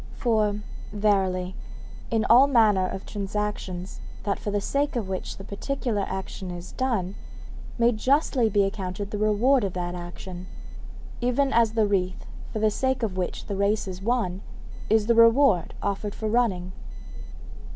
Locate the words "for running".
16.15-16.71